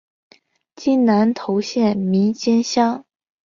[0.75, 3.05] 今南投县名间乡。